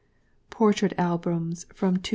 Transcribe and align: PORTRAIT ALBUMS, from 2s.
PORTRAIT 0.49 0.93
ALBUMS, 0.97 1.67
from 1.75 1.97
2s. 1.97 2.09